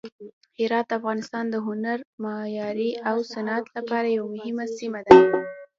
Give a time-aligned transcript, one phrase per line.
[0.57, 5.15] هرات د افغانستان د هنر، معمارۍ او صنعت لپاره یوه مهمه سیمه ده.